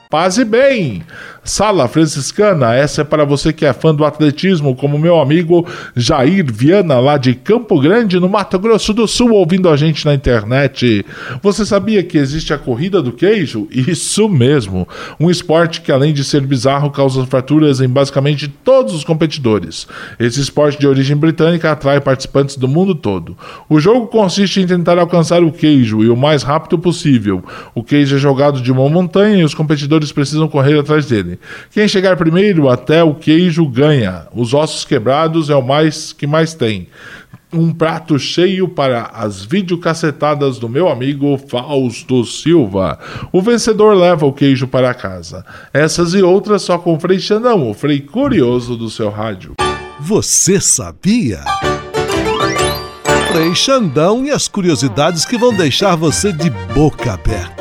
Paz 0.09 0.39
e 0.39 0.43
bem! 0.43 1.03
Sala 1.43 1.87
Franciscana, 1.87 2.75
essa 2.75 3.01
é 3.01 3.03
para 3.03 3.25
você 3.25 3.51
que 3.51 3.65
é 3.65 3.73
fã 3.73 3.95
do 3.95 4.05
atletismo, 4.05 4.75
como 4.75 4.99
meu 4.99 5.19
amigo 5.19 5.67
Jair 5.95 6.45
Viana, 6.53 6.99
lá 6.99 7.17
de 7.17 7.33
Campo 7.33 7.81
Grande, 7.81 8.19
no 8.19 8.29
Mato 8.29 8.59
Grosso 8.59 8.93
do 8.93 9.07
Sul, 9.07 9.31
ouvindo 9.31 9.67
a 9.67 9.75
gente 9.75 10.05
na 10.05 10.13
internet. 10.13 11.03
Você 11.41 11.65
sabia 11.65 12.03
que 12.03 12.19
existe 12.19 12.53
a 12.53 12.59
corrida 12.59 13.01
do 13.01 13.11
queijo? 13.11 13.67
Isso 13.71 14.29
mesmo! 14.29 14.87
Um 15.19 15.31
esporte 15.31 15.81
que, 15.81 15.91
além 15.91 16.13
de 16.13 16.23
ser 16.23 16.41
bizarro, 16.41 16.91
causa 16.91 17.25
fraturas 17.25 17.81
em 17.81 17.89
basicamente 17.89 18.47
todos 18.47 18.93
os 18.93 19.03
competidores. 19.03 19.87
Esse 20.19 20.39
esporte 20.39 20.79
de 20.79 20.87
origem 20.87 21.17
britânica 21.17 21.71
atrai 21.71 21.99
participantes 21.99 22.55
do 22.55 22.67
mundo 22.67 22.93
todo. 22.93 23.35
O 23.67 23.79
jogo 23.79 24.05
consiste 24.05 24.61
em 24.61 24.67
tentar 24.67 24.99
alcançar 24.99 25.43
o 25.43 25.51
queijo 25.51 26.03
e 26.03 26.09
o 26.09 26.15
mais 26.15 26.43
rápido 26.43 26.77
possível. 26.77 27.43
O 27.73 27.83
queijo 27.83 28.15
é 28.15 28.19
jogado 28.19 28.61
de 28.61 28.71
uma 28.71 28.87
montanha 28.87 29.37
e 29.37 29.43
os 29.43 29.55
competidores 29.55 30.11
precisam 30.11 30.47
correr 30.47 30.79
atrás 30.79 31.07
dele 31.07 31.30
carne. 31.31 31.39
Quem 31.71 31.87
chegar 31.87 32.17
primeiro 32.17 32.69
até 32.69 33.03
o 33.03 33.15
queijo 33.15 33.65
ganha. 33.67 34.27
Os 34.33 34.53
ossos 34.53 34.85
quebrados 34.85 35.49
é 35.49 35.55
o 35.55 35.61
mais 35.61 36.13
que 36.13 36.27
mais 36.27 36.53
tem. 36.53 36.87
Um 37.53 37.73
prato 37.73 38.17
cheio 38.17 38.67
para 38.67 39.11
as 39.13 39.43
videocacetadas 39.43 40.57
do 40.57 40.69
meu 40.69 40.87
amigo 40.87 41.37
Fausto 41.37 42.23
Silva. 42.23 42.97
O 43.31 43.41
vencedor 43.41 43.93
leva 43.93 44.25
o 44.25 44.31
queijo 44.31 44.67
para 44.67 44.93
casa. 44.93 45.45
Essas 45.73 46.13
e 46.13 46.21
outras 46.21 46.61
só 46.61 46.77
com 46.77 46.97
Frei 46.97 47.19
Xandão, 47.19 47.69
o 47.69 47.73
Frei 47.73 47.99
Curioso 47.99 48.77
do 48.77 48.89
seu 48.89 49.09
rádio. 49.09 49.55
Você 49.99 50.61
sabia? 50.61 51.41
Frei 53.33 53.53
Xandão 53.53 54.25
e 54.25 54.31
as 54.31 54.47
curiosidades 54.47 55.25
que 55.25 55.37
vão 55.37 55.53
deixar 55.53 55.95
você 55.95 56.31
de 56.31 56.49
boca 56.73 57.13
aberta. 57.13 57.60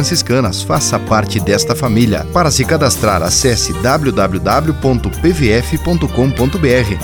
franciscanas. 0.01 0.63
Faça 0.63 0.97
parte 0.99 1.39
desta 1.39 1.75
família. 1.75 2.25
Para 2.33 2.49
se 2.49 2.65
cadastrar, 2.65 3.21
acesse 3.21 3.71
www.pvf.com.br 3.73 4.71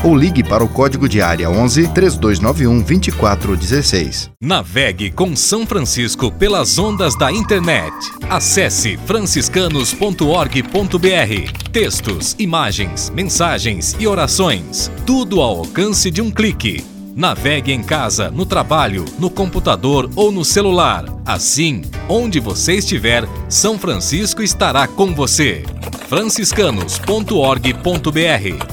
ou 0.04 0.16
ligue 0.16 0.44
para 0.44 0.64
o 0.64 0.68
código 0.68 1.08
de 1.08 1.22
área 1.22 1.48
11 1.50 1.90
3291 1.90 2.82
2416. 2.82 4.32
Navegue 4.42 5.12
com 5.12 5.36
São 5.36 5.64
Francisco 5.66 6.32
pelas 6.32 6.80
ondas 6.80 7.16
da 7.16 7.32
internet. 7.32 7.94
Acesse 8.30 8.98
franciscanos.org.br. 9.06 11.70
Textos, 11.72 12.36
imagens, 12.40 13.12
mensagens 13.12 13.96
e 14.00 14.08
orações. 14.08 14.90
Tudo 15.06 15.42
ao 15.42 15.60
alcance 15.60 16.10
de 16.10 16.22
um 16.22 16.32
clique. 16.32 16.97
Navegue 17.18 17.72
em 17.72 17.82
casa, 17.82 18.30
no 18.30 18.46
trabalho, 18.46 19.04
no 19.18 19.28
computador 19.28 20.08
ou 20.16 20.32
no 20.32 20.46
celular. 20.46 21.04
Assim, 21.26 21.82
onde 22.08 22.40
você 22.40 22.76
estiver, 22.76 23.28
São 23.50 23.80
Francisco 23.80 24.44
estará 24.44 24.88
com 24.88 25.16
você. 25.16 25.64
franciscanos.org.br 26.08 28.66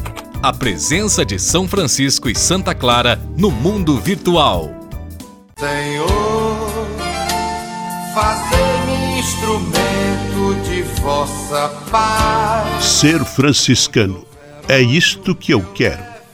A 0.42 0.52
presença 0.52 1.24
de 1.24 1.38
São 1.38 1.66
Francisco 1.66 2.28
e 2.28 2.34
Santa 2.34 2.74
Clara 2.74 3.18
no 3.34 3.50
mundo 3.50 3.98
virtual. 3.98 4.70
Senhor, 5.58 6.70
fazer-me 8.14 9.20
instrumento 9.20 10.68
de 10.68 10.82
vossa 11.00 11.70
paz. 11.90 12.84
Ser 12.84 13.24
franciscano 13.24 14.26
É 14.68 14.82
isto 14.82 15.34
que 15.34 15.54
eu 15.54 15.62
quero. 15.62 16.13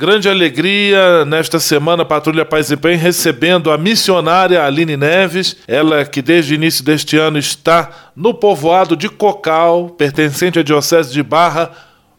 Grande 0.00 0.28
alegria 0.28 1.24
nesta 1.24 1.58
semana, 1.58 2.04
Patrulha 2.04 2.44
Paz 2.44 2.70
e 2.70 2.76
Bem, 2.76 2.96
recebendo 2.96 3.68
a 3.68 3.76
missionária 3.76 4.62
Aline 4.62 4.96
Neves, 4.96 5.56
ela 5.66 6.04
que 6.04 6.22
desde 6.22 6.52
o 6.52 6.54
início 6.54 6.84
deste 6.84 7.16
ano 7.16 7.36
está 7.36 7.90
no 8.14 8.32
povoado 8.32 8.96
de 8.96 9.08
Cocal, 9.08 9.88
pertencente 9.88 10.56
à 10.56 10.62
Diocese 10.62 11.12
de 11.12 11.20
Barra, 11.20 11.72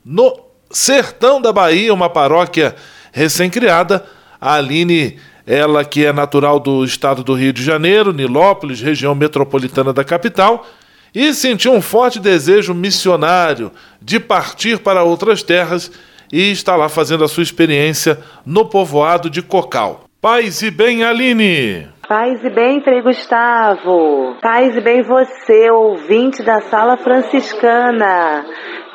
no 0.04 0.38
sertão 0.70 1.42
da 1.42 1.54
Bahia, 1.54 1.94
uma 1.94 2.10
paróquia 2.10 2.76
recém-criada. 3.14 4.06
A 4.42 4.56
Aline, 4.56 5.18
ela 5.48 5.86
que 5.86 6.06
é 6.06 6.12
natural 6.12 6.60
do 6.60 6.84
estado 6.84 7.24
do 7.24 7.34
Rio 7.34 7.54
de 7.54 7.64
Janeiro, 7.64 8.12
Nilópolis, 8.12 8.82
região 8.82 9.16
metropolitana 9.16 9.94
da 9.94 10.04
capital, 10.04 10.68
e 11.16 11.34
sentiu 11.34 11.72
um 11.72 11.82
forte 11.82 12.20
desejo 12.20 12.74
missionário 12.74 13.72
de 14.02 14.20
partir 14.20 14.80
para 14.80 15.02
outras 15.02 15.42
terras 15.42 15.90
e 16.32 16.52
está 16.52 16.76
lá 16.76 16.90
fazendo 16.90 17.24
a 17.24 17.28
sua 17.28 17.44
experiência 17.44 18.20
no 18.46 18.66
povoado 18.66 19.30
de 19.30 19.42
Cocal. 19.42 20.06
Paz 20.22 20.62
e 20.62 20.70
bem, 20.70 21.04
Aline! 21.04 21.88
Paz 22.10 22.44
e 22.44 22.50
bem, 22.50 22.82
Frei 22.82 23.02
Gustavo. 23.04 24.36
Paz 24.42 24.76
e 24.76 24.82
bem 24.82 25.04
você, 25.04 25.70
ouvinte 25.70 26.42
da 26.42 26.60
Sala 26.62 26.98
Franciscana. 26.98 28.46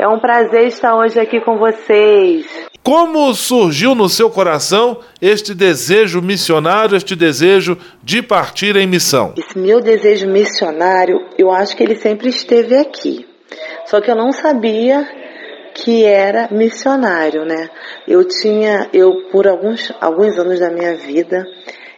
É 0.00 0.08
um 0.08 0.18
prazer 0.18 0.66
estar 0.66 0.96
hoje 0.96 1.20
aqui 1.20 1.40
com 1.40 1.56
vocês. 1.56 2.44
Como 2.82 3.32
surgiu 3.32 3.94
no 3.94 4.08
seu 4.08 4.28
coração 4.28 4.98
este 5.22 5.54
desejo 5.54 6.20
missionário, 6.20 6.96
este 6.96 7.16
desejo 7.16 7.78
de 8.02 8.20
partir 8.20 8.76
em 8.76 8.86
missão? 8.86 9.32
Esse 9.38 9.58
meu 9.58 9.80
desejo 9.80 10.26
missionário, 10.26 11.18
eu 11.38 11.50
acho 11.50 11.76
que 11.76 11.82
ele 11.82 11.96
sempre 11.96 12.28
esteve 12.28 12.76
aqui. 12.76 13.26
Só 13.86 14.00
que 14.00 14.10
eu 14.10 14.16
não 14.16 14.32
sabia 14.32 15.08
que 15.74 16.04
era 16.04 16.48
missionário, 16.50 17.44
né? 17.44 17.68
Eu 18.06 18.26
tinha, 18.26 18.88
eu 18.92 19.28
por 19.30 19.48
alguns, 19.48 19.92
alguns 20.00 20.38
anos 20.38 20.60
da 20.60 20.70
minha 20.70 20.94
vida, 20.94 21.44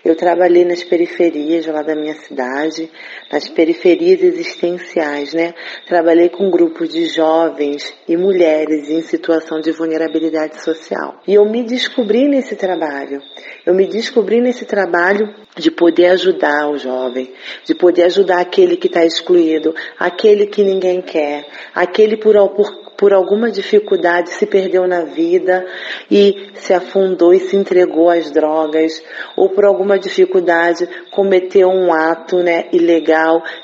eu 0.05 0.17
trabalhei 0.17 0.65
nas 0.65 0.83
periferias 0.83 1.67
lá 1.67 1.83
da 1.83 1.95
minha 1.95 2.15
cidade, 2.15 2.91
nas 3.31 3.49
periferias 3.49 4.23
existenciais, 4.23 5.35
né? 5.35 5.55
Trabalhei 5.87 6.29
com 6.29 6.51
grupos 6.51 6.91
de 6.91 7.07
jovens 7.07 7.93
e 8.09 8.17
mulheres 8.17 8.89
em 8.89 9.03
situação 9.03 9.61
de 9.61 9.73
vulnerabilidade 9.73 10.63
social. 10.63 11.21
E 11.27 11.35
eu 11.35 11.45
me 11.45 11.63
descobri 11.63 12.29
nesse 12.29 12.55
trabalho. 12.57 13.21
Eu 13.65 13.75
me 13.75 13.87
descobri 13.87 14.41
nesse 14.41 14.65
trabalho 14.65 15.35
de 15.57 15.71
poder 15.71 16.07
ajudar 16.07 16.71
o 16.71 16.79
jovem, 16.79 17.33
de 17.65 17.75
poder 17.75 18.05
ajudar 18.05 18.41
aquele 18.41 18.77
que 18.77 18.87
está 18.87 19.05
excluído, 19.05 19.75
aquele 19.99 20.47
que 20.47 20.63
ninguém 20.63 21.03
quer, 21.03 21.47
aquele 21.75 22.17
por, 22.17 22.35
por 22.51 22.87
por 22.97 23.13
alguma 23.13 23.51
dificuldade 23.51 24.31
se 24.31 24.47
perdeu 24.47 24.87
na 24.87 25.03
vida 25.03 25.67
e 26.11 26.51
se 26.55 26.73
afundou 26.73 27.35
e 27.35 27.41
se 27.41 27.57
entregou 27.57 28.09
às 28.09 28.31
drogas, 28.31 29.03
ou 29.37 29.51
por 29.51 29.65
alguma 29.65 29.99
dificuldade 29.99 30.89
cometeu 31.11 31.69
um 31.69 31.93
ato 31.93 32.39
né, 32.39 32.69
ilegal 32.73 33.16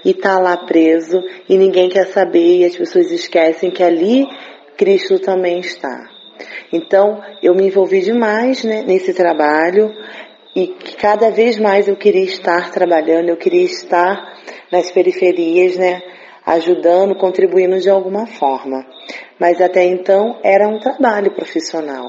e 0.04 0.10
está 0.10 0.38
lá 0.38 0.56
preso 0.56 1.22
e 1.48 1.56
ninguém 1.56 1.88
quer 1.88 2.06
saber 2.06 2.58
e 2.58 2.64
as 2.64 2.76
pessoas 2.76 3.10
esquecem 3.10 3.70
que 3.70 3.82
ali 3.82 4.26
Cristo 4.76 5.18
também 5.18 5.60
está. 5.60 6.08
Então 6.72 7.22
eu 7.42 7.54
me 7.54 7.66
envolvi 7.66 8.00
demais 8.00 8.64
né, 8.64 8.82
nesse 8.86 9.12
trabalho 9.14 9.92
e 10.54 10.68
cada 11.00 11.30
vez 11.30 11.58
mais 11.58 11.88
eu 11.88 11.96
queria 11.96 12.24
estar 12.24 12.70
trabalhando, 12.70 13.28
eu 13.28 13.36
queria 13.36 13.64
estar 13.64 14.16
nas 14.70 14.90
periferias, 14.90 15.76
né? 15.76 16.02
ajudando, 16.44 17.14
contribuindo 17.14 17.78
de 17.78 17.88
alguma 17.88 18.26
forma. 18.26 18.84
Mas 19.38 19.60
até 19.60 19.84
então 19.84 20.38
era 20.42 20.68
um 20.68 20.78
trabalho 20.78 21.32
profissional. 21.32 22.06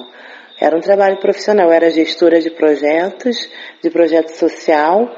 Era 0.59 0.77
um 0.77 0.81
trabalho 0.81 1.19
profissional, 1.19 1.71
era 1.71 1.89
gestora 1.89 2.39
de 2.39 2.49
projetos, 2.51 3.49
de 3.81 3.89
projeto 3.89 4.29
social, 4.29 5.09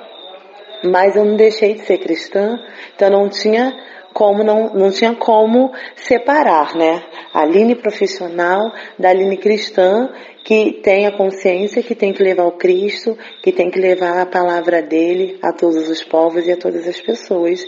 mas 0.83 1.15
eu 1.15 1.25
não 1.25 1.35
deixei 1.35 1.75
de 1.75 1.81
ser 1.81 1.97
cristã, 1.97 2.57
então 2.95 3.09
não 3.09 3.29
tinha 3.29 3.73
como 4.13 4.43
não, 4.43 4.73
não 4.73 4.91
tinha 4.91 5.13
como 5.13 5.73
separar, 5.95 6.73
né? 6.75 7.03
A 7.33 7.41
Aline 7.41 7.75
profissional 7.75 8.71
da 8.97 9.09
Aline 9.09 9.37
cristã 9.37 10.09
que 10.45 10.79
tem 10.83 11.07
a 11.07 11.11
consciência 11.11 11.81
que 11.81 11.95
tem 11.95 12.13
que 12.13 12.21
levar 12.21 12.45
o 12.45 12.51
Cristo, 12.51 13.17
que 13.41 13.51
tem 13.51 13.71
que 13.71 13.79
levar 13.79 14.21
a 14.21 14.27
palavra 14.27 14.79
dele 14.79 15.39
a 15.41 15.51
todos 15.51 15.89
os 15.89 16.03
povos 16.03 16.45
e 16.45 16.51
a 16.51 16.57
todas 16.57 16.87
as 16.87 17.01
pessoas 17.01 17.67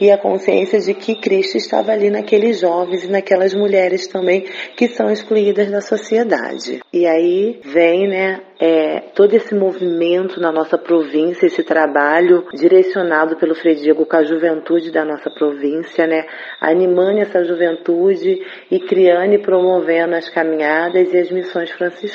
e 0.00 0.10
a 0.10 0.18
consciência 0.18 0.80
de 0.80 0.94
que 0.94 1.14
Cristo 1.14 1.56
estava 1.56 1.92
ali 1.92 2.10
naqueles 2.10 2.60
jovens 2.60 3.04
e 3.04 3.10
naquelas 3.10 3.54
mulheres 3.54 4.06
também 4.06 4.46
que 4.76 4.88
são 4.88 5.10
excluídas 5.10 5.70
da 5.70 5.80
sociedade. 5.80 6.80
E 6.92 7.06
aí 7.06 7.60
vem, 7.64 8.08
né, 8.08 8.40
é, 8.58 9.00
todo 9.14 9.34
esse 9.34 9.54
movimento 9.54 10.40
na 10.40 10.50
nossa 10.50 10.78
província, 10.78 11.46
esse 11.46 11.62
trabalho 11.62 12.46
direcionado 12.54 13.36
pelo 13.36 13.54
Frei 13.54 13.74
Diego 13.74 14.06
com 14.06 14.16
a 14.16 14.24
juventude 14.24 14.90
da 14.90 15.04
nossa 15.04 15.30
província, 15.30 16.06
né, 16.06 16.24
animando 16.60 17.20
essa 17.20 17.44
juventude 17.44 18.40
e 18.70 18.80
criando 18.80 19.34
e 19.34 19.38
promovendo 19.38 20.14
as 20.14 20.28
caminhadas 20.28 21.12
e 21.12 21.18
as 21.18 21.30
missões 21.30 21.70
franciscanas. 21.70 22.13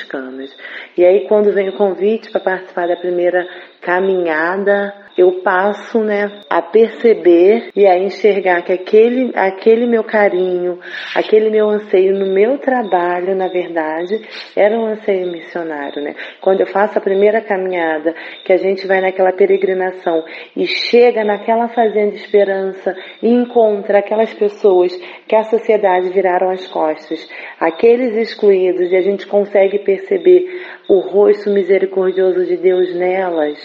E 0.96 1.04
aí 1.04 1.26
quando 1.28 1.52
vem 1.52 1.68
o 1.68 1.76
convite 1.76 2.30
para 2.30 2.40
participar 2.40 2.88
da 2.88 2.96
primeira 2.96 3.46
caminhada, 3.80 4.94
eu 5.16 5.40
passo, 5.42 6.00
né, 6.00 6.40
a 6.48 6.62
perceber 6.62 7.70
e 7.74 7.86
a 7.86 7.98
enxergar 7.98 8.62
que 8.62 8.72
aquele, 8.72 9.32
aquele 9.34 9.86
meu 9.86 10.04
carinho, 10.04 10.78
aquele 11.14 11.50
meu 11.50 11.68
anseio 11.68 12.14
no 12.18 12.26
meu 12.32 12.58
trabalho, 12.58 13.34
na 13.34 13.48
verdade, 13.48 14.20
era 14.56 14.76
um 14.76 14.86
anseio 14.86 15.30
missionário, 15.30 16.02
né? 16.02 16.14
Quando 16.40 16.60
eu 16.60 16.66
faço 16.66 16.98
a 16.98 17.02
primeira 17.02 17.40
caminhada, 17.40 18.14
que 18.44 18.52
a 18.52 18.56
gente 18.56 18.86
vai 18.86 19.00
naquela 19.00 19.32
peregrinação 19.32 20.24
e 20.56 20.66
chega 20.66 21.24
naquela 21.24 21.68
fazenda 21.68 22.12
de 22.12 22.16
esperança 22.16 22.94
e 23.22 23.28
encontra 23.28 23.98
aquelas 23.98 24.32
pessoas 24.34 24.96
que 25.26 25.36
a 25.36 25.44
sociedade 25.44 26.10
viraram 26.10 26.50
as 26.50 26.66
costas, 26.66 27.28
aqueles 27.58 28.16
excluídos, 28.16 28.90
e 28.90 28.96
a 28.96 29.02
gente 29.02 29.26
consegue 29.26 29.78
perceber 29.80 30.44
o 30.88 31.00
rosto 31.00 31.50
misericordioso 31.50 32.44
de 32.44 32.56
Deus 32.56 32.94
nelas, 32.94 33.58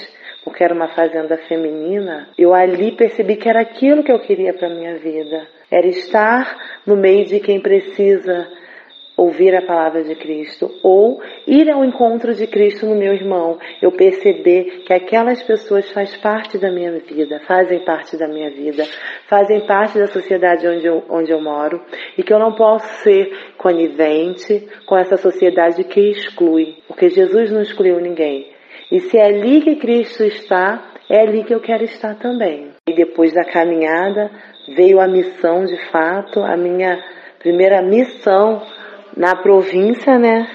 porque 0.45 0.63
era 0.63 0.75
uma 0.75 0.88
fazenda 0.89 1.36
feminina, 1.49 2.29
eu 2.38 2.53
ali 2.53 2.91
percebi 2.91 3.36
que 3.36 3.49
era 3.49 3.62
aquilo 3.62 4.03
que 4.03 4.12
eu 4.12 4.19
queria 4.19 4.53
para 4.53 4.69
minha 4.69 4.95
vida. 4.99 5.47
Era 5.71 5.88
estar 5.88 6.55
no 6.86 6.95
meio 6.95 7.25
de 7.25 7.39
quem 7.39 7.60
precisa 7.60 8.47
ouvir 9.17 9.55
a 9.55 9.65
palavra 9.65 10.03
de 10.03 10.13
Cristo 10.15 10.69
ou 10.84 11.19
ir 11.47 11.69
ao 11.69 11.84
encontro 11.84 12.36
de 12.36 12.45
Cristo 12.45 12.86
no 12.86 12.95
meu 12.95 13.13
irmão, 13.13 13.58
eu 13.81 13.91
perceber 13.91 14.84
que 14.86 14.93
aquelas 14.93 15.41
pessoas 15.41 15.89
fazem 15.91 16.19
parte 16.19 16.58
da 16.58 16.71
minha 16.71 16.91
vida, 16.99 17.39
fazem 17.47 17.84
parte 17.84 18.17
da 18.17 18.27
minha 18.27 18.51
vida, 18.51 18.84
fazem 19.27 19.65
parte 19.65 19.97
da 19.97 20.08
sociedade 20.08 20.67
onde 20.67 20.86
eu, 20.86 21.03
onde 21.10 21.31
eu 21.31 21.41
moro 21.41 21.81
e 22.17 22.23
que 22.23 22.34
eu 22.34 22.39
não 22.39 22.53
posso 22.53 22.88
ser 23.03 23.31
conivente 23.58 24.67
com 24.86 24.97
essa 24.97 25.17
sociedade 25.17 25.84
que 25.86 26.12
exclui, 26.12 26.75
porque 26.88 27.10
Jesus 27.10 27.51
não 27.51 27.62
excluiu 27.62 27.99
ninguém. 27.99 28.54
E 28.91 28.99
se 28.99 29.17
é 29.17 29.25
ali 29.25 29.61
que 29.61 29.75
Cristo 29.75 30.23
está, 30.23 30.91
é 31.09 31.21
ali 31.21 31.43
que 31.43 31.53
eu 31.53 31.59
quero 31.59 31.83
estar 31.83 32.15
também. 32.15 32.71
E 32.88 32.93
depois 32.93 33.33
da 33.33 33.43
caminhada 33.43 34.31
veio 34.75 34.99
a 34.99 35.07
missão 35.07 35.65
de 35.65 35.77
fato, 35.91 36.41
a 36.41 36.57
minha 36.57 36.97
primeira 37.39 37.81
missão 37.81 38.61
na 39.15 39.35
província, 39.35 40.17
né? 40.17 40.47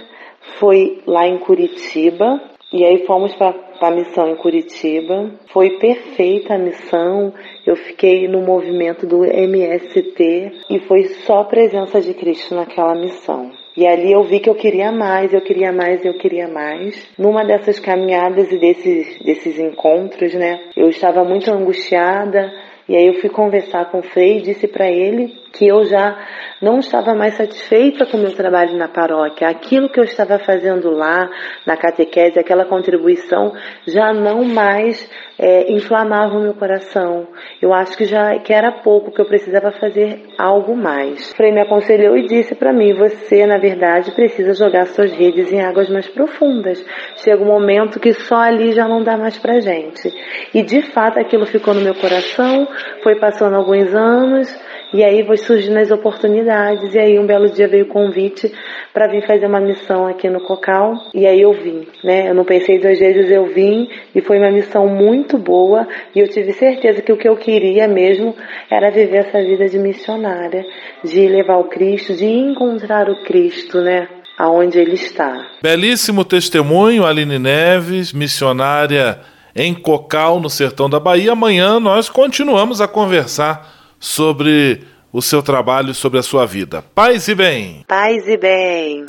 Foi 0.58 1.02
lá 1.06 1.26
em 1.26 1.38
Curitiba, 1.38 2.40
E 2.72 2.84
aí 2.84 3.04
fomos 3.04 3.34
para 3.34 3.52
a 3.80 3.90
missão 3.90 4.28
em 4.28 4.36
Curitiba. 4.36 5.32
Foi 5.52 5.70
perfeita 5.78 6.54
a 6.54 6.58
missão. 6.58 7.34
Eu 7.66 7.74
fiquei 7.74 8.28
no 8.28 8.42
movimento 8.42 9.06
do 9.08 9.24
MST 9.24 10.52
e 10.70 10.78
foi 10.86 11.04
só 11.26 11.40
a 11.40 11.44
presença 11.44 12.00
de 12.00 12.14
Cristo 12.14 12.54
naquela 12.54 12.94
missão. 12.94 13.50
E 13.76 13.86
ali 13.86 14.12
eu 14.12 14.22
vi 14.24 14.40
que 14.40 14.50
eu 14.50 14.54
queria 14.54 14.90
mais, 14.92 15.32
eu 15.32 15.40
queria 15.40 15.72
mais, 15.72 16.04
eu 16.04 16.14
queria 16.14 16.48
mais. 16.48 17.08
Numa 17.18 17.44
dessas 17.44 17.78
caminhadas 17.78 18.50
e 18.50 18.58
desses, 18.58 19.18
desses 19.20 19.58
encontros, 19.58 20.34
né, 20.34 20.60
eu 20.76 20.88
estava 20.88 21.24
muito 21.24 21.50
angustiada. 21.50 22.52
E 22.88 22.96
aí 22.96 23.06
eu 23.06 23.20
fui 23.20 23.30
conversar 23.30 23.90
com 23.90 23.98
o 23.98 24.02
Frei 24.02 24.38
e 24.38 24.42
disse 24.42 24.66
para 24.66 24.90
ele 24.90 25.39
que 25.52 25.66
eu 25.66 25.84
já 25.84 26.16
não 26.60 26.78
estava 26.78 27.14
mais 27.14 27.34
satisfeita 27.34 28.06
com 28.06 28.16
o 28.16 28.20
meu 28.20 28.34
trabalho 28.34 28.76
na 28.76 28.88
paróquia. 28.88 29.48
Aquilo 29.48 29.88
que 29.88 29.98
eu 29.98 30.04
estava 30.04 30.38
fazendo 30.38 30.90
lá, 30.90 31.30
na 31.66 31.76
catequese, 31.76 32.38
aquela 32.38 32.64
contribuição, 32.64 33.52
já 33.86 34.12
não 34.12 34.44
mais 34.44 35.10
é, 35.38 35.72
inflamava 35.72 36.36
o 36.36 36.42
meu 36.42 36.52
coração. 36.52 37.26
Eu 37.62 37.72
acho 37.72 37.96
que 37.96 38.04
já 38.04 38.38
que 38.38 38.52
era 38.52 38.70
pouco, 38.82 39.10
que 39.10 39.20
eu 39.20 39.24
precisava 39.24 39.72
fazer 39.72 40.22
algo 40.38 40.76
mais. 40.76 41.32
Frei 41.32 41.50
me 41.50 41.62
aconselhou 41.62 42.14
e 42.16 42.26
disse 42.26 42.54
para 42.54 42.72
mim: 42.72 42.92
você, 42.92 43.46
na 43.46 43.56
verdade, 43.56 44.12
precisa 44.12 44.52
jogar 44.52 44.86
suas 44.86 45.10
redes 45.12 45.50
em 45.50 45.62
águas 45.62 45.88
mais 45.88 46.06
profundas. 46.08 46.84
Chega 47.16 47.42
um 47.42 47.46
momento 47.46 47.98
que 47.98 48.12
só 48.12 48.36
ali 48.36 48.72
já 48.72 48.86
não 48.86 49.02
dá 49.02 49.16
mais 49.16 49.38
pra 49.38 49.60
gente. 49.60 50.12
E 50.54 50.62
de 50.62 50.82
fato 50.82 51.18
aquilo 51.18 51.46
ficou 51.46 51.72
no 51.72 51.80
meu 51.80 51.94
coração, 51.94 52.68
foi 53.02 53.18
passando 53.18 53.56
alguns 53.56 53.94
anos. 53.94 54.70
E 54.92 55.04
aí 55.04 55.22
surgindo 55.44 55.78
as 55.78 55.90
oportunidades. 55.90 56.94
E 56.94 56.98
aí 56.98 57.18
um 57.18 57.26
belo 57.26 57.50
dia 57.50 57.68
veio 57.68 57.84
o 57.84 57.88
convite 57.88 58.52
para 58.92 59.08
vir 59.08 59.26
fazer 59.26 59.46
uma 59.46 59.60
missão 59.60 60.06
aqui 60.06 60.28
no 60.28 60.40
Cocal. 60.40 60.94
E 61.14 61.26
aí 61.26 61.40
eu 61.40 61.52
vim, 61.52 61.86
né? 62.04 62.30
Eu 62.30 62.34
não 62.34 62.44
pensei 62.44 62.78
duas 62.78 62.98
vezes, 62.98 63.30
eu 63.30 63.46
vim. 63.46 63.88
E 64.14 64.20
foi 64.20 64.38
uma 64.38 64.50
missão 64.50 64.86
muito 64.88 65.38
boa. 65.38 65.86
E 66.14 66.20
eu 66.20 66.28
tive 66.28 66.52
certeza 66.52 67.02
que 67.02 67.12
o 67.12 67.16
que 67.16 67.28
eu 67.28 67.36
queria 67.36 67.86
mesmo 67.86 68.34
era 68.70 68.90
viver 68.90 69.26
essa 69.26 69.42
vida 69.42 69.68
de 69.68 69.78
missionária, 69.78 70.64
de 71.04 71.28
levar 71.28 71.58
o 71.58 71.64
Cristo, 71.64 72.14
de 72.14 72.26
encontrar 72.26 73.08
o 73.08 73.22
Cristo, 73.24 73.80
né? 73.80 74.08
Aonde 74.38 74.78
ele 74.78 74.94
está. 74.94 75.46
Belíssimo 75.62 76.24
testemunho, 76.24 77.04
Aline 77.04 77.38
Neves, 77.38 78.12
missionária 78.12 79.20
em 79.54 79.74
Cocal, 79.74 80.40
no 80.40 80.48
sertão 80.48 80.88
da 80.88 80.98
Bahia. 80.98 81.32
Amanhã 81.32 81.78
nós 81.78 82.08
continuamos 82.08 82.80
a 82.80 82.88
conversar 82.88 83.80
sobre 83.98 84.82
o 85.12 85.20
seu 85.20 85.42
trabalho, 85.42 85.94
sobre 85.94 86.18
a 86.18 86.22
sua 86.22 86.46
vida. 86.46 86.84
Paz 86.94 87.28
e 87.28 87.34
bem. 87.34 87.84
Paz 87.86 88.26
e 88.26 88.36
bem. 88.36 89.04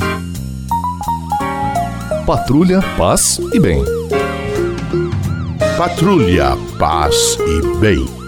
Patrulha, 2.26 2.82
paz 2.98 3.40
e 3.54 3.60
bem. 3.60 3.84
Patrulha, 5.78 6.58
paz 6.78 7.38
e 7.40 7.78
bem. 7.78 8.22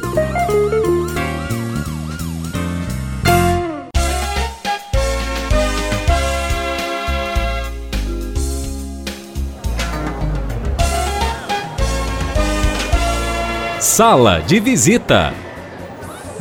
Sala 13.80 14.40
de 14.40 14.60
visita. 14.60 15.34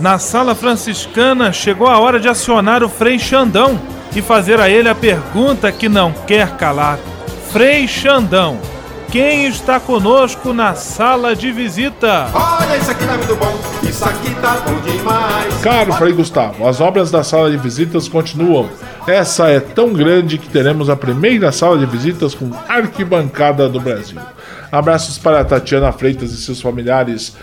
Na 0.03 0.19
sala 0.19 0.53
franciscana 0.53 1.53
chegou 1.53 1.87
a 1.87 1.97
hora 2.01 2.19
de 2.19 2.29
acionar 2.29 2.83
o 2.83 2.89
Frei 2.89 3.21
Xandão 3.21 3.81
e 4.17 4.21
fazer 4.21 4.59
a 4.59 4.69
ele 4.69 4.89
a 4.89 4.97
pergunta 4.97 5.71
que 5.71 5.89
não 5.89 6.11
quer 6.27 6.57
calar. 6.57 6.99
Frei 7.53 7.87
Xandão, 7.87 8.59
quem 9.13 9.47
está 9.47 9.79
conosco 9.79 10.53
na 10.53 10.75
sala 10.75 11.37
de 11.37 11.53
visita? 11.53 12.29
Olha, 12.35 12.79
isso 12.79 12.91
aqui 12.91 13.07
tá 13.07 13.17
muito 13.17 13.37
bom, 13.37 13.61
isso 13.89 14.05
aqui 14.05 14.35
tá 14.43 14.57
bom 14.67 14.75
demais. 14.81 15.55
Caro 15.63 15.93
Frei 15.93 16.13
Gustavo, 16.13 16.67
as 16.67 16.81
obras 16.81 17.13
da 17.13 17.23
sala 17.23 17.49
de 17.53 17.57
visitas 17.57 18.09
continuam. 18.09 18.69
Essa 19.07 19.49
é 19.49 19.59
tão 19.59 19.93
grande 19.93 20.39
que 20.39 20.49
teremos 20.49 20.89
a 20.89 20.97
primeira 20.97 21.51
sala 21.51 21.77
de 21.77 21.87
visitas 21.87 22.35
com 22.35 22.51
arquibancada 22.69 23.69
do 23.69 23.81
Brasil. 23.81 24.19
Abraços 24.71 25.19
para 25.19 25.45
Tatiana 25.45 25.93
Freitas 25.93 26.33
e 26.33 26.37
seus 26.39 26.61
familiares 26.61 27.37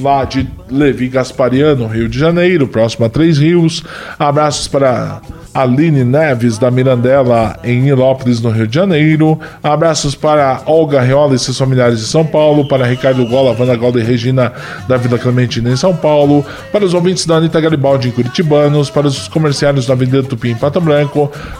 lá 0.00 0.24
de 0.24 0.48
Levi 0.70 1.08
Gaspariano, 1.08 1.86
Rio 1.86 2.08
de 2.08 2.18
Janeiro, 2.18 2.68
próximo 2.68 3.06
a 3.06 3.08
Três 3.08 3.38
Rios. 3.38 3.82
Abraços 4.18 4.68
para 4.68 5.20
Aline 5.56 6.04
Neves 6.04 6.58
da 6.58 6.70
Mirandela 6.70 7.58
em 7.64 7.80
Nilópolis, 7.80 8.42
no 8.42 8.50
Rio 8.50 8.66
de 8.66 8.74
Janeiro. 8.74 9.40
Abraços 9.62 10.14
para 10.14 10.60
Olga 10.66 11.00
Reola 11.00 11.34
e 11.34 11.38
seus 11.38 11.56
familiares 11.56 11.98
de 11.98 12.06
São 12.06 12.26
Paulo, 12.26 12.68
para 12.68 12.86
Ricardo 12.86 13.26
Gola, 13.26 13.56
Wanda 13.58 13.74
Golda 13.74 13.98
e 13.98 14.04
Regina 14.04 14.52
da 14.86 14.98
Vila 14.98 15.18
Clementina 15.18 15.70
em 15.70 15.76
São 15.76 15.96
Paulo, 15.96 16.44
para 16.70 16.84
os 16.84 16.92
ouvintes 16.92 17.24
da 17.24 17.36
Anitta 17.36 17.60
Garibaldi 17.60 18.08
em 18.08 18.12
Curitibanos, 18.12 18.90
para 18.90 19.06
os 19.06 19.28
comerciários 19.28 19.86
da 19.86 19.94
Avenida 19.94 20.22
Tupi 20.22 20.50
em 20.50 20.54
Pato 20.54 20.80
Branco, 20.80 21.05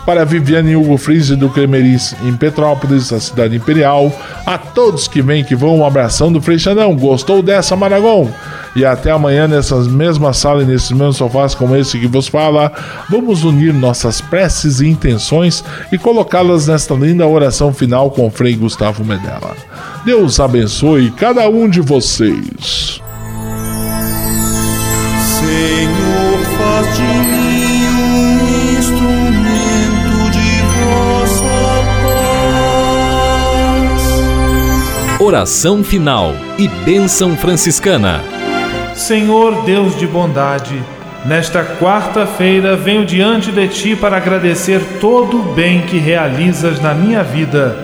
para 0.04 0.24
Viviane 0.24 0.76
Hugo 0.76 0.96
Frise 0.96 1.36
do 1.36 1.48
Cremeris 1.48 2.14
em 2.24 2.36
Petrópolis, 2.36 3.12
a 3.12 3.20
cidade 3.20 3.56
imperial, 3.56 4.12
a 4.44 4.58
todos 4.58 5.08
que 5.08 5.22
vêm 5.22 5.44
que 5.44 5.54
vão, 5.54 5.78
um 5.78 5.86
abração 5.86 6.32
do 6.32 6.40
Freixanão. 6.40 6.96
Gostou 6.96 7.42
dessa, 7.42 7.76
Maragon? 7.76 8.30
E 8.74 8.84
até 8.84 9.10
amanhã 9.10 9.48
nessas 9.48 9.88
mesmas 9.88 10.36
salas 10.36 10.64
e 10.64 10.70
nesses 10.70 10.90
mesmos 10.90 11.16
sofás 11.16 11.54
como 11.54 11.74
esse 11.74 11.98
que 11.98 12.06
vos 12.06 12.28
fala, 12.28 12.70
vamos 13.08 13.42
unir 13.42 13.72
nossas 13.72 14.20
preces 14.20 14.80
e 14.80 14.86
intenções 14.86 15.64
e 15.90 15.96
colocá-las 15.96 16.66
nesta 16.66 16.94
linda 16.94 17.26
oração 17.26 17.72
final 17.72 18.10
com 18.10 18.30
Frei 18.30 18.54
Gustavo 18.54 19.02
Medella. 19.02 19.56
Deus 20.04 20.38
abençoe 20.38 21.10
cada 21.10 21.48
um 21.48 21.68
de 21.68 21.80
vocês. 21.80 23.00
Senhor, 25.38 25.95
Oração 35.26 35.82
final 35.82 36.36
e 36.56 36.68
bênção 36.68 37.36
franciscana. 37.36 38.22
Senhor 38.94 39.64
Deus 39.64 39.98
de 39.98 40.06
bondade, 40.06 40.80
nesta 41.24 41.64
quarta-feira 41.64 42.76
venho 42.76 43.04
diante 43.04 43.50
de 43.50 43.66
ti 43.66 43.96
para 43.96 44.18
agradecer 44.18 44.80
todo 45.00 45.40
o 45.40 45.52
bem 45.52 45.80
que 45.80 45.98
realizas 45.98 46.80
na 46.80 46.94
minha 46.94 47.24
vida. 47.24 47.76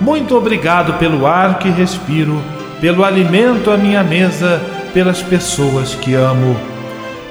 Muito 0.00 0.36
obrigado 0.36 0.98
pelo 0.98 1.24
ar 1.24 1.60
que 1.60 1.70
respiro, 1.70 2.42
pelo 2.80 3.04
alimento 3.04 3.70
à 3.70 3.76
minha 3.76 4.02
mesa, 4.02 4.60
pelas 4.92 5.22
pessoas 5.22 5.94
que 5.94 6.14
amo. 6.14 6.56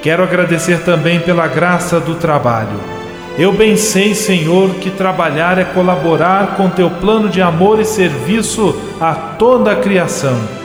Quero 0.01 0.23
agradecer 0.23 0.79
também 0.85 1.19
pela 1.19 1.45
graça 1.45 1.99
do 1.99 2.15
trabalho. 2.15 3.00
Eu 3.37 3.53
bem 3.53 3.77
sei, 3.77 4.13
Senhor, 4.13 4.75
que 4.75 4.89
trabalhar 4.89 5.57
é 5.57 5.63
colaborar 5.63 6.55
com 6.57 6.69
teu 6.69 6.89
plano 6.89 7.29
de 7.29 7.41
amor 7.41 7.79
e 7.79 7.85
serviço 7.85 8.75
a 8.99 9.13
toda 9.13 9.71
a 9.71 9.75
criação 9.75 10.61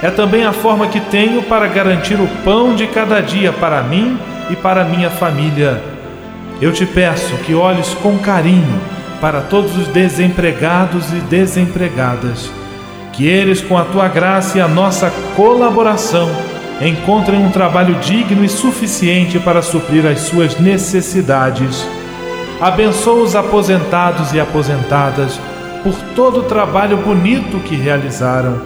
é 0.00 0.10
também 0.10 0.44
a 0.44 0.52
forma 0.52 0.86
que 0.86 1.00
tenho 1.00 1.42
para 1.42 1.66
garantir 1.66 2.14
o 2.14 2.28
pão 2.44 2.74
de 2.74 2.86
cada 2.86 3.20
dia 3.20 3.52
para 3.52 3.82
mim 3.82 4.16
e 4.48 4.54
para 4.54 4.84
minha 4.84 5.10
família. 5.10 5.82
Eu 6.60 6.72
te 6.72 6.86
peço 6.86 7.36
que 7.38 7.54
olhes 7.54 7.94
com 7.94 8.16
carinho 8.18 8.80
para 9.20 9.40
todos 9.40 9.76
os 9.76 9.88
desempregados 9.88 11.12
e 11.12 11.16
desempregadas, 11.22 12.48
que 13.12 13.26
eles, 13.26 13.60
com 13.60 13.76
a 13.76 13.84
tua 13.84 14.06
graça 14.06 14.58
e 14.58 14.60
a 14.60 14.68
nossa 14.68 15.12
colaboração, 15.34 16.30
encontrem 16.80 17.44
um 17.44 17.50
trabalho 17.50 17.94
digno 17.96 18.44
e 18.44 18.48
suficiente 18.48 19.38
para 19.38 19.62
suprir 19.62 20.06
as 20.06 20.20
suas 20.20 20.58
necessidades. 20.58 21.86
Abençoa 22.60 23.22
os 23.22 23.36
aposentados 23.36 24.32
e 24.32 24.40
aposentadas 24.40 25.40
por 25.82 25.94
todo 26.14 26.40
o 26.40 26.44
trabalho 26.44 26.96
bonito 26.98 27.58
que 27.60 27.74
realizaram 27.74 28.60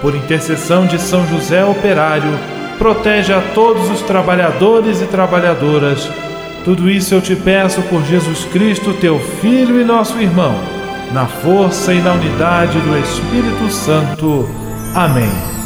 por 0.00 0.14
intercessão 0.14 0.86
de 0.86 0.98
São 1.00 1.26
José 1.26 1.64
Operário, 1.64 2.38
protege 2.78 3.32
a 3.32 3.40
todos 3.54 3.90
os 3.90 4.00
trabalhadores 4.02 5.02
e 5.02 5.06
trabalhadoras. 5.06 6.08
Tudo 6.64 6.88
isso 6.88 7.14
eu 7.14 7.20
te 7.20 7.34
peço 7.34 7.82
por 7.82 8.04
Jesus 8.04 8.44
Cristo, 8.52 8.92
teu 8.94 9.18
Filho 9.40 9.80
e 9.80 9.84
nosso 9.84 10.20
irmão, 10.20 10.54
na 11.12 11.26
força 11.26 11.94
e 11.94 12.00
na 12.00 12.12
unidade 12.12 12.78
do 12.80 12.96
Espírito 12.98 13.70
Santo. 13.70 14.48
Amém. 14.94 15.57